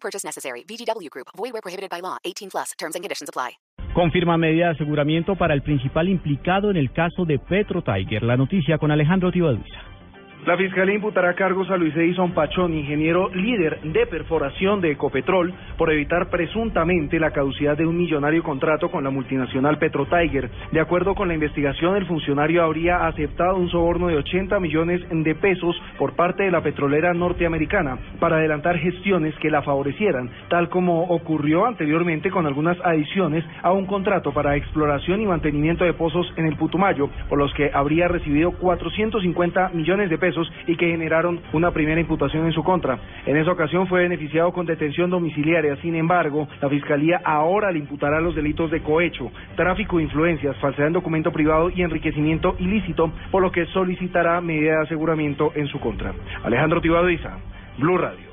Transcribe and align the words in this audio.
Purchase 0.00 0.24
necessary. 0.24 0.64
VGW 0.64 1.10
Group. 1.10 1.28
Void 1.36 1.52
where 1.52 1.62
prohibited 1.62 1.90
by 1.90 2.00
law. 2.00 2.16
18 2.24 2.50
plus. 2.50 2.72
Terms 2.78 2.94
and 2.94 3.04
conditions 3.04 3.28
apply. 3.28 3.58
Confirma 3.94 4.36
medida 4.36 4.66
de 4.66 4.70
aseguramiento 4.72 5.34
para 5.36 5.54
el 5.54 5.62
principal 5.62 6.08
implicado 6.08 6.70
en 6.70 6.76
el 6.76 6.92
caso 6.92 7.24
de 7.24 7.38
Petro 7.38 7.82
Tiger. 7.82 8.22
La 8.22 8.36
noticia 8.36 8.78
con 8.78 8.90
Alejandro 8.90 9.32
Tibaduiza. 9.32 9.97
La 10.46 10.56
Fiscalía 10.56 10.94
imputará 10.94 11.34
cargos 11.34 11.68
a 11.68 11.76
Luis 11.76 11.94
Edison 11.96 12.32
Pachón, 12.32 12.72
ingeniero 12.72 13.28
líder 13.34 13.80
de 13.82 14.06
perforación 14.06 14.80
de 14.80 14.92
Ecopetrol, 14.92 15.52
por 15.76 15.92
evitar 15.92 16.30
presuntamente 16.30 17.18
la 17.18 17.32
caducidad 17.32 17.76
de 17.76 17.84
un 17.84 17.96
millonario 17.96 18.42
contrato 18.42 18.88
con 18.88 19.02
la 19.02 19.10
multinacional 19.10 19.78
Petro 19.78 20.06
Tiger. 20.06 20.48
De 20.70 20.80
acuerdo 20.80 21.16
con 21.16 21.28
la 21.28 21.34
investigación, 21.34 21.96
el 21.96 22.06
funcionario 22.06 22.62
habría 22.62 23.06
aceptado 23.08 23.56
un 23.56 23.68
soborno 23.68 24.06
de 24.06 24.16
80 24.16 24.58
millones 24.60 25.02
de 25.10 25.34
pesos 25.34 25.76
por 25.98 26.14
parte 26.14 26.44
de 26.44 26.52
la 26.52 26.62
petrolera 26.62 27.12
norteamericana 27.12 27.98
para 28.20 28.36
adelantar 28.36 28.78
gestiones 28.78 29.34
que 29.40 29.50
la 29.50 29.62
favorecieran, 29.62 30.30
tal 30.48 30.68
como 30.70 31.02
ocurrió 31.08 31.66
anteriormente 31.66 32.30
con 32.30 32.46
algunas 32.46 32.78
adiciones 32.84 33.44
a 33.62 33.72
un 33.72 33.86
contrato 33.86 34.32
para 34.32 34.56
exploración 34.56 35.20
y 35.20 35.26
mantenimiento 35.26 35.84
de 35.84 35.94
pozos 35.94 36.32
en 36.36 36.46
el 36.46 36.56
Putumayo, 36.56 37.10
por 37.28 37.38
los 37.38 37.52
que 37.54 37.70
habría 37.74 38.08
recibido 38.08 38.52
450 38.52 39.70
millones 39.74 40.08
de 40.08 40.16
pesos 40.16 40.27
y 40.66 40.76
que 40.76 40.90
generaron 40.90 41.40
una 41.52 41.70
primera 41.70 42.00
imputación 42.00 42.46
en 42.46 42.52
su 42.52 42.62
contra. 42.62 42.98
En 43.26 43.36
esa 43.36 43.52
ocasión 43.52 43.86
fue 43.86 44.02
beneficiado 44.02 44.52
con 44.52 44.66
detención 44.66 45.10
domiciliaria. 45.10 45.76
Sin 45.76 45.94
embargo, 45.94 46.48
la 46.60 46.68
Fiscalía 46.68 47.20
ahora 47.24 47.70
le 47.70 47.78
imputará 47.78 48.20
los 48.20 48.34
delitos 48.34 48.70
de 48.70 48.80
cohecho, 48.80 49.30
tráfico 49.56 49.98
de 49.98 50.04
influencias, 50.04 50.56
falsedad 50.58 50.88
en 50.88 50.94
documento 50.94 51.32
privado 51.32 51.70
y 51.70 51.82
enriquecimiento 51.82 52.56
ilícito, 52.58 53.12
por 53.30 53.42
lo 53.42 53.52
que 53.52 53.66
solicitará 53.66 54.40
medida 54.40 54.72
de 54.72 54.82
aseguramiento 54.82 55.52
en 55.54 55.66
su 55.66 55.80
contra. 55.80 56.12
Alejandro 56.42 56.80
Tibaduiza, 56.80 57.38
Blue 57.78 57.98
Radio. 57.98 58.27